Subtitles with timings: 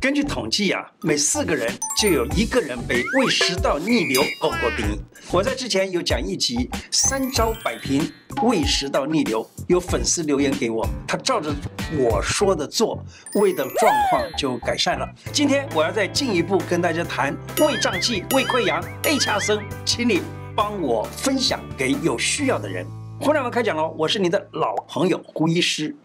[0.00, 1.68] 根据统计啊，每四个人
[2.00, 4.96] 就有一个人被胃食道逆流勾勾顶。
[5.32, 8.08] 我在之前有讲一集三招摆平
[8.44, 11.52] 胃食道逆流，有粉丝留言给我，他照着
[11.98, 15.08] 我说的做，胃的状况就改善了。
[15.32, 20.22] 今天我要再进一步跟大家谈胃胀气、胃溃疡、A 卡生，请你
[20.54, 22.86] 帮我分享给有需要的人。
[23.20, 25.96] 胡乃文开讲喽，我是你的老朋友胡医师。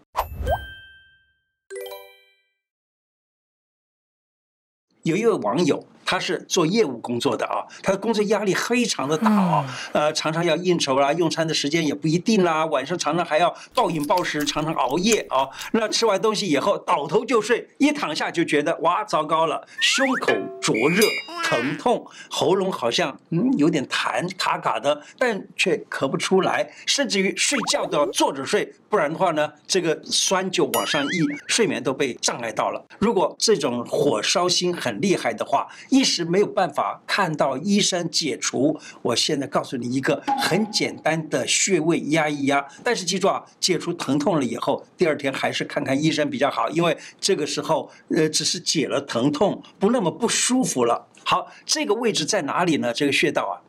[5.04, 15.48] 有一位网友，他是做业务工作的啊，他的工作压力非常的大啊，呃，常常要应酬啦，用餐的时间也不一定啦，晚上常常还要暴饮暴食，常常熬夜啊。
[15.72, 20.32] 那吃完东西以后倒头就睡，一躺下就觉得哇，糟糕了，胸口
[20.62, 21.04] 灼热、
[21.42, 28.72] 疼痛，喉咙好像嗯有点痰，卡卡的，但却咳不出来，甚至于睡觉都要坐着睡。
[28.88, 32.80] 不然的话呢，这个酸就往上溢，睡眠都被障碍到了。
[33.00, 42.64] 如果这种火烧心很厉害的话，一时没有办法看到医生解除，我现在告诉你一个很简单的穴位压一压。
[42.84, 51.08] 但是记住啊，解除疼痛了以后，第二天还是看看医生比较好，因为这个时候呃只是解了疼痛，不那么不舒服了。
[51.24, 52.92] 好，这个位置在哪里呢？
[52.92, 53.64] 这个穴道啊，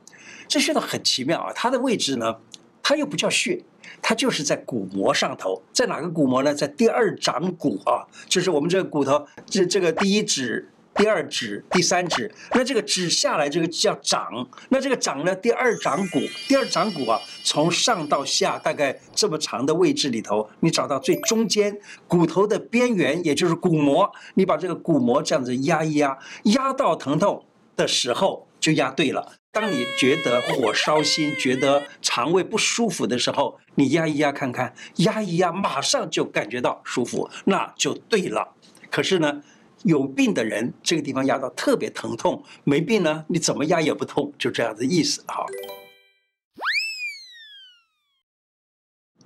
[0.47, 2.35] 这穴道很奇妙啊，它的位置呢，
[2.83, 3.63] 它又不叫穴。
[4.01, 6.53] 它就是在骨膜上头，在哪个骨膜呢？
[6.53, 29.33] 在第二掌骨啊，就是我们这个骨头，这这个第一指、第二指、第三指，那这个指下来这个叫掌，那这个掌呢，第二掌骨，第二掌骨啊，从上到下大概这么长的位置里头，你找到最中间骨头的边缘，也就是骨膜，你把这个骨膜这样子压一压，压到疼痛的时候就压对了。
[29.51, 38.53] 当你觉得火烧心、觉得肠胃不舒服的时候，你压一压看看，压一压，马上就感觉到舒服，那就对了。
[38.89, 39.41] 可是呢，
[39.85, 45.45] 有病的人这个地方压到特别疼痛，没病呢，你怎么压也不痛，就这样的意思哈。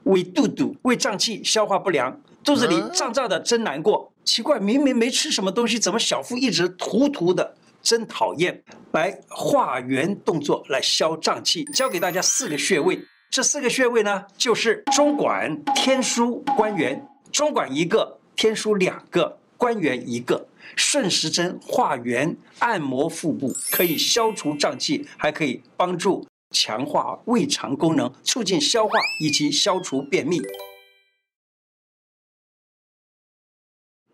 [0.03, 4.11] 胃肚肚、胃胀气、消化不良，肚子里胀胀的，真难过。
[4.23, 7.55] 奇怪，明明没吃什么东西，怎么小腹一直突突的？
[7.81, 8.61] 真讨厌！
[8.91, 12.99] 来化圆动作来消胀气，教给大家四个穴位。
[13.29, 17.07] 这四个穴位呢，就是中脘、天枢、关元。
[17.31, 20.47] 中脘一个，天枢两个，关元一个。
[20.75, 30.39] 顺时针画圆，按摩腹部，可以消除胀气，还可以帮助强化胃肠功能，促进消化以及消除便秘。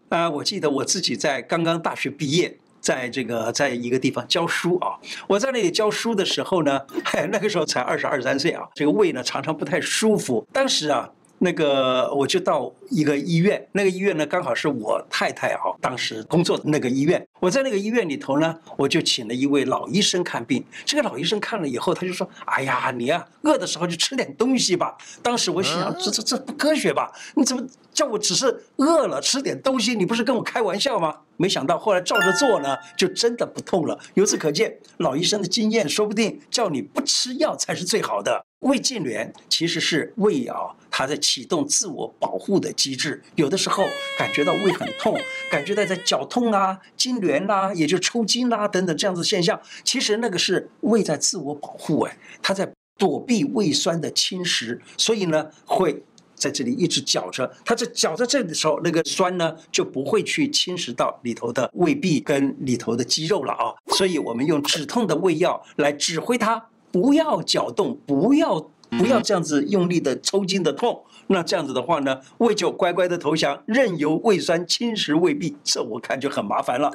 [0.10, 2.60] 啊、我记得我自己在刚刚大学毕业。
[2.86, 10.48] 在这个在一个地方教书啊，我在那里教书的时候呢，嗨， 那个时候才二十二三岁啊，这个胃呢常常不太舒服。
[10.54, 11.12] 当时啊，
[11.46, 17.24] 那个我就到一个医院，那个医院呢刚好是我太太啊当时工作的那个医院。
[17.40, 20.66] 我在那个医院里头呢，我就请了一位老医生看病。
[20.84, 27.12] 这个老医生看了以后，他就说：“哎呀，你啊，饿的时候就吃点东西吧。”当时我想：“这这这不科学吧？
[27.36, 27.64] 你怎么
[27.96, 29.96] 叫我只是饿了吃点东西？
[29.96, 34.00] 你不是跟我开玩笑吗？”没想到后来照着做呢，就真的不痛了。
[34.14, 38.46] 由此可见，老医生的经验说不定叫你不吃药才是最好的。
[38.60, 40.56] 胃痉挛其实是胃啊，
[40.90, 43.22] 它在启动自我保护的机制。
[43.36, 43.86] 有的时候
[44.18, 45.18] 感觉到胃很痛，
[45.52, 56.04] 感觉到在绞痛啊、痉挛啦，也就抽筋啦等等这样子现象，其实那个是胃在自我保护，哎，它在躲避胃酸的侵蚀，所以呢会。
[56.36, 63.74] 在这里一直搅着，它这绞在这里的时候，那个酸呢就不会去侵蚀到里头的胃壁跟里头的肌肉了啊。
[63.96, 68.60] 所以我们用止痛的胃药来指挥它，不要搅动，不要
[68.92, 71.04] 不要这样子用力的抽筋的痛。
[71.28, 76.92] 那这样子的话呢，胃就乖乖的投降，任由胃酸侵蚀胃壁，这我看就很麻烦了。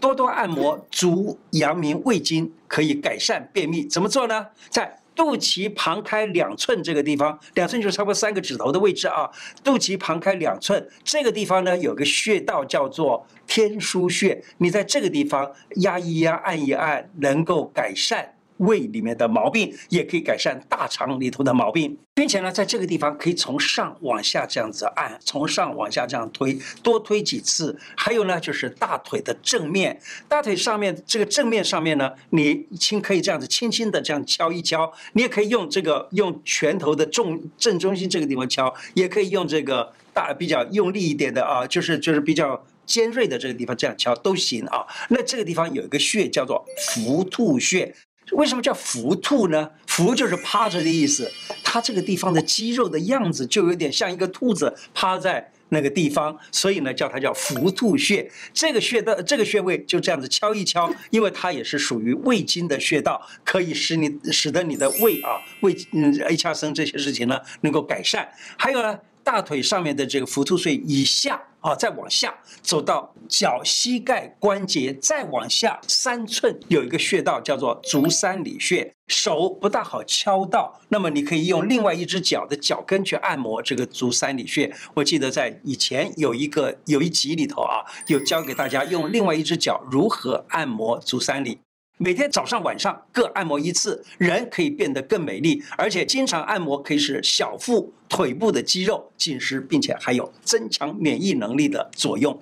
[0.00, 3.86] 多多按摩足阳明胃经，可以改善便秘。
[3.86, 4.48] 怎么做呢？
[4.68, 9.30] 在肚脐旁开两寸这个地方，两寸就是差不多三个指头的位置啊。
[9.62, 18.34] 肚脐旁开两寸这个地方呢，有个穴道叫做天枢穴，你在这个地方压一压、按一按，能够改善。
[18.58, 27.76] 胃里面的毛病也可以改善大肠里头的毛病，并且呢，在这个地方可以从上往下这样子按，从上往下这样推，多推几次。
[27.96, 44.86] 还有呢，就是大腿的正面，大腿上面这个正面上面呢，你轻可以这样子轻轻的这样敲一敲，你也可以用这个用拳头的重正中心这个地方敲，也可以用这个大比较用力一点的啊，就是就是比较尖锐的这个地方这样敲都行啊。
[45.08, 47.92] 那这个地方有一个穴叫做伏兔穴。
[48.32, 49.70] 为什么叫伏兔呢？
[49.86, 51.30] 伏就是趴着的意思，
[51.62, 58.30] 它这个地方的肌肉的样子就有点像一个兔子趴在那个地方，所以呢叫它叫伏兔穴。
[58.52, 68.28] 这个穴的这个穴位就这样子敲一敲，因为它也是属于胃经的穴道，可以使你使得你的胃啊胃嗯 A 恰生这些事情呢能够改善。
[68.56, 68.98] 还有呢。
[69.24, 84.70] 大腿上面的这个伏兔穴以下啊，再往下走到脚膝盖关节，再往下三寸有一个穴道叫做足三里穴，手不大好敲到，那么你可以用另外一只脚的脚跟去按摩这个足三里穴。
[84.92, 91.60] 我记得在以前有一个有一集里头啊，有教给大家用另外一只脚如何按摩足三里。
[91.96, 102.36] 每天早上晚上各按摩一次，人可以变得更美丽，而且经常按摩可以使小腹、腿部的肌肉紧实，并且还有增强免疫能力的作用。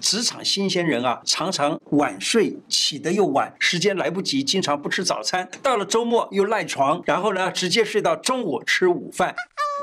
[0.00, 9.34] 职场新鲜人啊，常常晚睡，起得又晚，时间来不及，经常不吃早餐，到了周末又赖床，然后呢，直接睡到中午吃午饭。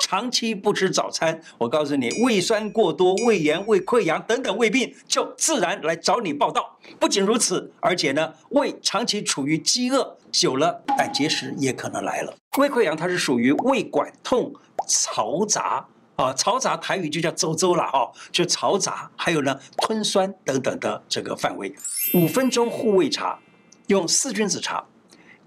[0.01, 6.77] 长期不吃早餐，我告诉你，胃酸过多、胃炎、胃溃疡等等胃病就自然来找你报道。
[7.00, 12.33] 不仅如此，而且呢，胃长期处于饥饿，久了胆结石也可能来了。
[12.57, 14.51] 胃溃疡它是属于胃管痛、
[14.88, 21.74] 嘈杂啊，嘈杂台语就叫周周了哈，就嘈杂，还有呢吞酸等等的这个范围。
[22.15, 23.39] 五分钟护胃茶，
[23.88, 24.83] 用四君子茶。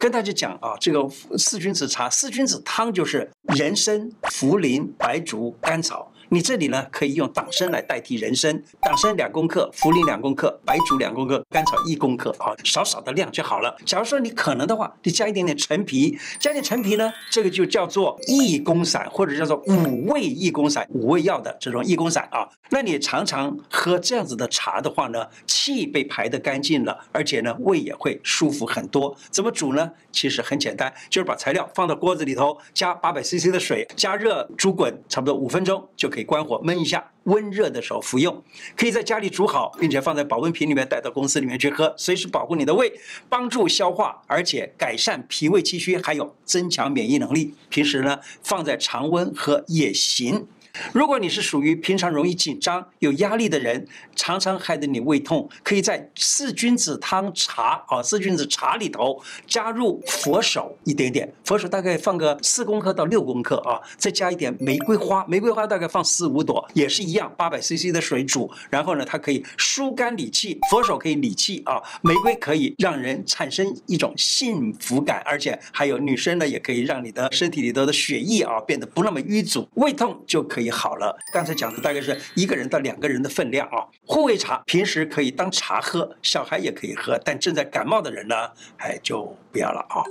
[0.05, 1.09] 跟大家讲啊，这个
[1.39, 6.13] 四君子茶、四君子汤就是人参、茯苓、白术、甘草。
[6.31, 13.77] 你这里呢，可以用党参来代替人参，党参两公克，茯苓两公克，白术两公克，甘草一公克啊，少少的量就好了。
[13.85, 22.49] 假如说你可能的话，你加一点点陈皮，加点陈皮呢，这个就叫做益功散，或者叫做五味益功散，五味药的这种益功散啊。
[22.71, 29.15] 那你常常喝这样子的茶的话呢，气被排得干净了，而且呢，胃也会舒服很多。
[29.31, 29.91] 怎么煮呢？
[30.11, 38.41] 其实很简单，就是把材料放到锅子里头，加八百 CC 的水，加热煮滚，差不多五分钟就可以关火焖一下，温热的时候服用。
[38.77, 42.93] 可以在家里煮好，并且放在保温瓶里面带到公司里面去喝，随时保护你的胃，
[43.29, 47.53] 帮助消化，而且改善脾胃气虚，还有增强免疫能力。
[47.69, 50.47] 平时呢，放在常温喝也行。
[50.93, 53.87] 如果你是属于平常容易紧张、有压力的人，
[54.17, 80.64] 常常害得你胃痛，可以在四君子汤茶啊，四君子茶里头加入佛手一点点，佛手大概放个四公克到六公克啊，再加一点玫瑰花，玫瑰花大概放四五朵，也是一样，八百 CC 的水煮，然后呢，它可以疏肝理气，佛手可以理气啊，玫瑰可以让人产生一种幸福感，而且还有女生呢，也可以让你的身体里头的血液啊变得不那么淤阻，胃痛就可以。
[80.65, 83.87] 也好了，刚才讲的大概是一个人到两个人的分量啊。
[84.07, 90.03] 护卫茶平时可以当茶喝，小孩也可以喝，但正在感冒的人呢，哎，就不要了啊。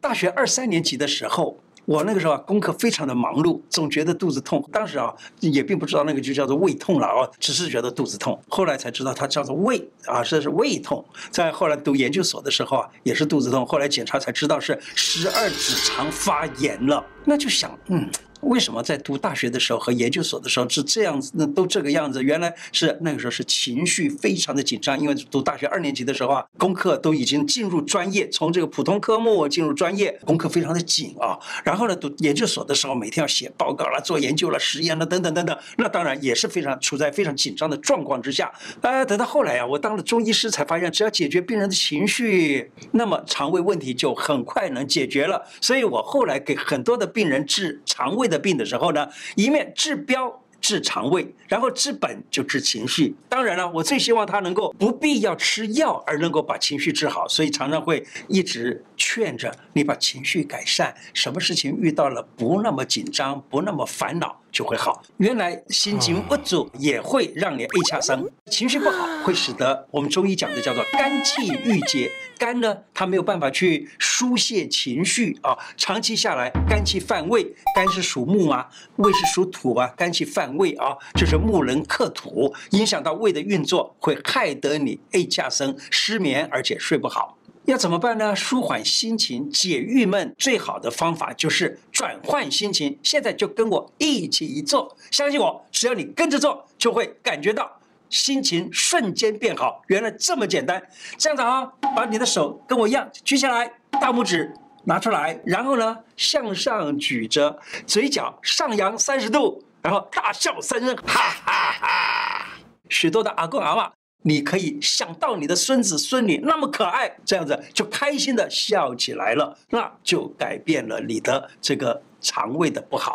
[0.00, 1.60] 大学二三年级的时候。
[1.88, 4.62] 我那个时候啊，功课非常的忙碌，总觉得肚子痛。
[4.70, 8.38] 当时啊，也并不知道那个就叫做胃痛了啊，只是觉得肚子痛。
[8.46, 11.02] 后来才知道它叫做胃啊，这是胃痛。
[11.30, 13.64] 在后来读研究所的时候啊，也是肚子痛。
[13.64, 17.02] 后来检查才知道是十二指肠发炎了。
[17.24, 18.06] 那就想，嗯。
[18.40, 21.32] 为什么在读大学的时候和研究所的时候是这样子？
[21.34, 31.38] 那都这个样子，原来是那个时候是情绪非常的紧张，因为读大学二年级的时候啊，功课都已经进入专业，从这个普通科目进入专业，功课非常的紧啊。
[31.64, 38.52] 然后呢，读研究所的时候，每天要写报告了、做研究了、实验了等等等等，那当然也是非常处在非常紧张的状况之下。
[38.82, 45.44] 呃，等到后来啊，我当了中医师才发现，只要解决病人的情绪，那么肠胃问题就很快能解决了。
[45.60, 53.14] 所以我后来给很多的病人治肠胃的病的时候呢，一面治标治肠胃，然后治本就治情绪。
[53.28, 64.38] 当然了，我最希望他能够不必要吃药而能够把情绪治好，所以常常会一直劝着你把情绪改善，什么事情遇到了不那么紧张，不那么烦恼。
[64.50, 65.02] 就会好。
[65.18, 72.10] 原来心情不足也会让你 A 下生，情绪不好会使得我们中医讲的叫做肝气郁结。
[72.38, 77.54] 肝呢，它没有办法去疏泄情绪啊，长期下来肝气犯胃。
[77.76, 87.36] 肝是属木啊，胃是属土啊，肝气犯胃啊，就是木能克土，影响到胃的运作，会害得你 A 下生，失眠而且睡不好。
[87.68, 88.34] 要怎么办呢？
[88.34, 92.98] 舒缓心情、解郁闷，最好的方法就是转换心情。
[93.02, 97.70] 现在就跟我一起做，相信我，只要你跟着做，就会感觉到
[98.08, 99.82] 心情瞬间变好。
[99.88, 100.82] 原来这么简单。
[101.18, 103.70] 这样子啊，把你的手跟我一样举起来，
[104.00, 104.50] 大拇指
[104.84, 112.46] 拿出来，然后呢向上举着，嘴角上扬三十度，然后大笑三声，哈哈哈！
[112.88, 123.14] 许多的阿公阿妈你可以想到你的孙子孙女那么可爱，这样子就开心的笑起来了，那就改变了你的这个肠胃的不好。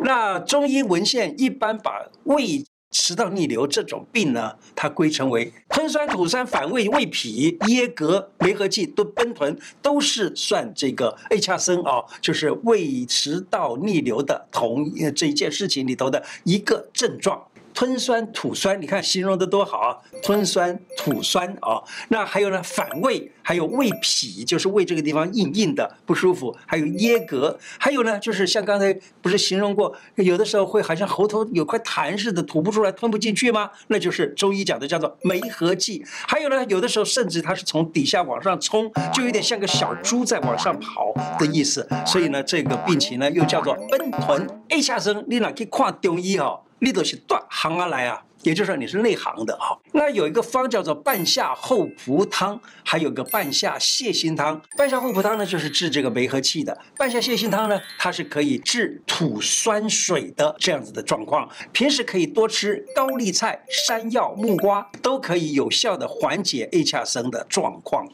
[0.00, 17.42] 那中医文献一般把胃食道逆流这种病呢，它归成为吞酸土酸反胃胃痞噎膈梅核气都奔豚，都是算这个 A 恰生啊，就是胃食道逆流的同这一件事情里头的一个症状。
[17.80, 19.96] 吞酸吐酸，你看形容的多好啊！
[20.22, 33.70] 吞酸吐酸啊，那还有呢，反胃，还有胃痞，就是胃这个地方硬硬的不舒服，还有噎膈，还有呢，就是像刚才不是形容过，有的时候会好像喉头有块痰似的吐不出来，吞不进去吗？
[33.86, 36.04] 那就是中医讲的叫做梅核气。
[36.28, 41.88] 还有呢，有的时候甚至它是从底下往上冲，就有点像个小猪在往上跑的意思。
[42.04, 44.46] 所以呢，这个病情呢又叫做奔豚。
[44.68, 46.60] A 下生，你哪去看中医哦？
[46.80, 49.78] 你都是断行而来啊，也就是说你是内行的哈。
[49.92, 54.60] 那有一个方叫做半夏厚朴汤，还有个半夏泻心汤。
[54.76, 61.48] 半夏厚朴汤呢，就是治这个梅核气的；半夏泻心汤呢，它是可以治吐酸水的这样子的状况。
[61.72, 68.06] 平时可以多吃高丽菜、山药、木瓜，都可以有效的缓解 A 恰生的状况。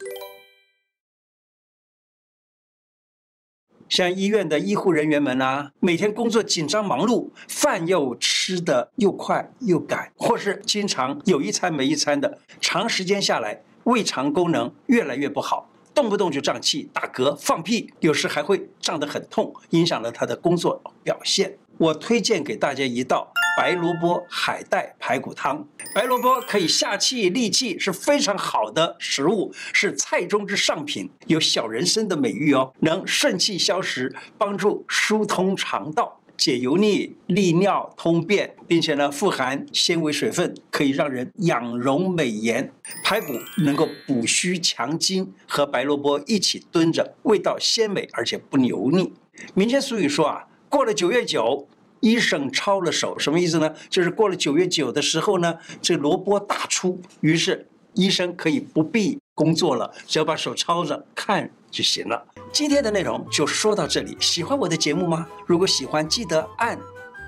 [3.89, 21.57] 像医院的医护人员们啊，每天工作紧张忙碌，饭又吃的又快又赶，或是经常有一餐没一餐的，长时间下来，胃肠功能越来越不好，动不动就胀气、打嗝、放屁，有时还会胀得很痛，影响了他的工作表现。
[21.79, 23.33] 我推荐给大家一道。
[23.59, 42.71] 白萝卜海带排骨汤，白萝卜可以下气利气，是非常好的食物，是菜中之上品，有小人参的美誉哦，能顺气消食，帮助疏通肠道，解油腻、利尿、通便，并且呢富含纤维水分，可以让人养容美颜。
[43.03, 43.33] 排骨
[43.65, 49.15] 能够补虚强筋，和白萝卜一起炖着，味道鲜美而且不油腻。
[49.55, 50.45] 民间俗语说啊，
[50.77, 51.67] 过了九月九。
[52.01, 53.75] 医生抄了手，什么意思呢？
[53.89, 62.23] 就是过了九月九的时候呢，这萝卜大出，于是医生可以不必工作了，只要把手抄着看就行了。
[62.53, 65.27] 今天的内容就说到这里，喜欢我的节目吗？
[65.47, 66.79] 如果喜欢，记得按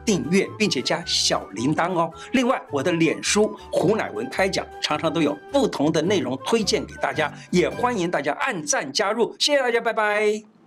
[0.04, 2.12] 订阅，并且加小铃铛哦。
[2.32, 9.34] 另外，我的脸书胡乃文开讲常常都有不同的内容推荐给大家，也欢迎大家按赞加入。
[9.38, 10.57] 谢谢大家，拜拜。